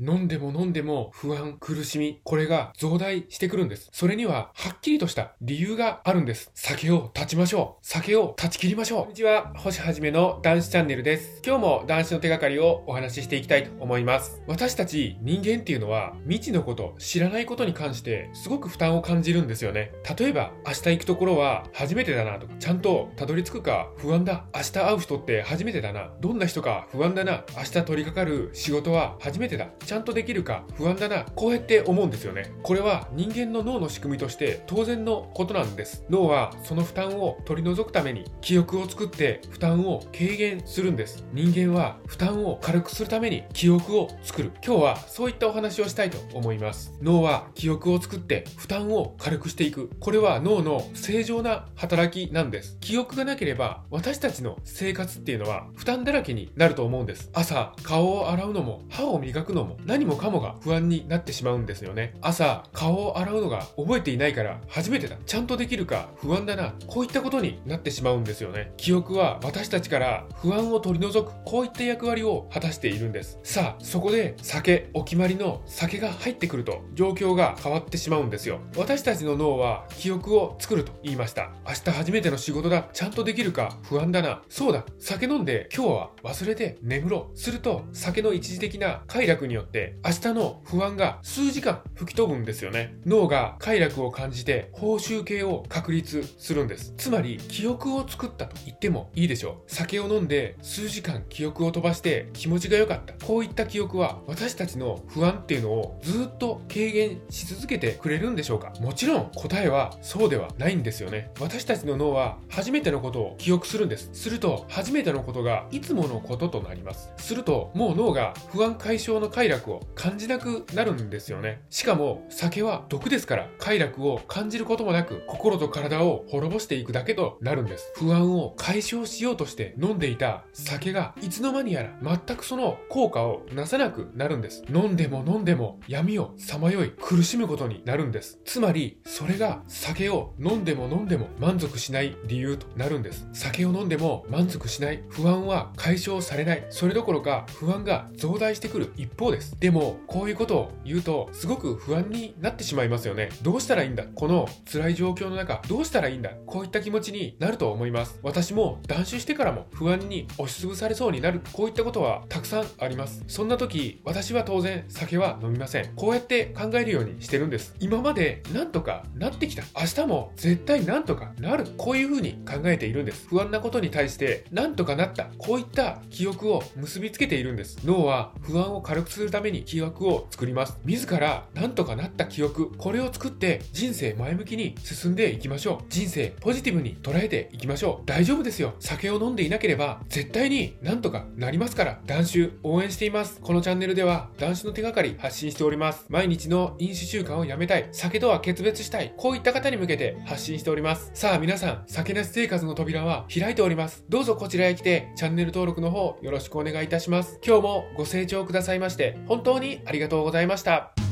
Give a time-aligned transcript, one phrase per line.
[0.00, 3.90] 飲んでも飲んでも不安、苦しみ、これが増大してくるんです。
[3.92, 6.50] それには、はっきりとした理由があるんです。
[6.52, 7.86] 酒を断ちましょう。
[7.86, 9.00] 酒を断ち切りましょう。
[9.02, 11.40] こんにちは、星はじめの男子チャンネルです。
[11.46, 14.42] 今日も男子の手がかりをお話ししていきたいと思います。
[14.48, 19.92] 私たち人間っていうのは、未知のこと、知らないことに関して、すごく負担を感じるんですよね。
[20.18, 24.46] 例えば、明日行くところは初めてだなとか、ちゃんとたどり着くか不安だ。
[24.52, 26.10] 明日会う人って初めてだな。
[26.20, 27.44] どんな人か不安だな。
[27.56, 29.68] 明日取り掛かる仕事は初めてだ。
[29.84, 32.52] ちゃんとできるか不安だな、こうやって思うんですよね。
[32.62, 36.04] これは人間の脳の仕組みとして当然のことなんです。
[36.10, 41.24] 脳はその負担を取り除くために記憶を作って負担を軽減するんです。
[41.32, 44.52] 人間は負担を軽くするために記憶を作る。
[44.64, 46.92] 今日はそういったお話をしたいと思います。
[47.02, 49.90] 脳は記憶を作って負担を軽くしていく。
[50.00, 52.76] これは脳の正常な働きなんです。
[52.80, 57.30] 記憶がなければ私たちの生活っていうのは負担だらけになると思うんです。
[57.32, 62.14] 朝、顔を洗うのも歯を磨くのも何もかもが不安になってしまうんですよね。
[62.20, 65.16] 朝、顔を洗うのが覚えていないから初めてだ。
[65.26, 66.74] ちゃんとできるか不安だな。
[66.86, 68.72] こういったことになってしまうんですよね。
[68.76, 73.38] 記憶は私たちから不安を取り除く、こういった役割を果たしているんです。
[73.42, 78.60] さあ、そこで酒、お決まりの酒が入ってくると状況が変わってしまうんですよ。
[78.76, 81.50] 私たちの脳は記憶を作ると言いました。
[81.66, 82.88] 明日初めての仕事だ。
[82.92, 84.42] ちゃんとできるか不安だな。
[84.48, 84.84] そうだ。
[84.98, 87.38] 酒飲んで今日は忘れて眠ろう。
[87.38, 92.96] すると酒の一時的な快楽によって明日の不安が数時間吹き飛ぶんですよね。
[93.06, 96.94] 脳が快楽を感じて報酬系を確立するんです。
[96.96, 99.70] つまり、記憶を作ったと言ってもいいでしょう。
[99.72, 103.14] 酒を飲んで数時間記憶を飛ばして気持ちが良かった。
[103.26, 108.74] こういった記憶は私たちの不安っていうのをずっと軽減し続けてくれるんでしょうか？
[108.80, 111.30] もちろん答えはそうではないんですよね。
[111.40, 114.10] 私たちの脳は初めてのことを記憶するんです。
[114.12, 117.12] すると、初めてのことがいつものこととなります。
[117.16, 121.62] すると、もう脳が不安解消の快楽を感じなくなるんですよね。
[121.70, 127.90] しかも、酒は毒ですから、快楽を感じることもなく、心と体を滅ぼしていくだけとなるんです。
[127.96, 134.64] 不安を解消しようとして飲んでいた酒が、いつの間にやら全くその効果をなさなくなるんです。
[134.68, 138.40] 飲んでも飲んでも闇をさまよい苦しむことになるんです。
[138.44, 143.28] つまり、それが酒を飲んでも飲んでも満足しない理由となるんです。
[143.32, 145.02] 酒を飲んでも満足しない。
[145.08, 146.66] 不安は解消されない。
[146.70, 149.58] それどころか不安が増大してくる一方です。
[149.60, 153.30] でも、こういうことを言うと、すごく不安になってしまいますよね。
[153.42, 154.04] どうしたらいいんだ？
[154.14, 156.30] この辛い状況の中、どうしたらいいんだ？
[156.46, 158.18] こういった気持ちになると思います。
[158.22, 161.40] 私も断酒してからも不安に押しつぶされそうになる。
[161.52, 163.03] こういったことはたくさんあります。
[163.26, 165.94] そんな時、私は当然酒は飲みません。
[165.94, 167.74] こうやって考えるようにしてるんです。
[167.80, 169.62] 今までなんとかなってきた。
[169.78, 171.66] 明日も絶対なんとかなる。
[171.76, 173.26] こういう風に考えているんです。
[173.28, 175.30] 不安なことに対してなんとかなった。
[175.38, 177.78] こういった記憶を結びつけているんです。
[177.84, 180.78] 脳は不安を軽くするために記憶を作ります。
[180.84, 185.84] 自らなんとかなった記憶、これを作って人生前向きに進んでいきましょう。
[185.88, 188.06] 人生ポジティブに捉えていきましょう。
[188.06, 188.74] 大丈夫ですよ。
[188.80, 193.40] 酒を飲んでいなければ絶対になんとかなりますから、男子応援しています。
[193.40, 196.06] このチャンネルでは男子の手がかり発信しております。
[196.08, 201.10] 毎日の飲酒習慣をやめたい、酒とは決別したい、こういった方に向けて発信しております。
[201.14, 204.04] さあ皆さん、酒なし生活の扉は開いております。
[204.08, 207.38] どうぞこちらへ来てチャンネル登録の方よろしくお願いいたします。
[207.44, 211.03] 今日もご清聴くださいまして本当にありがとうございました。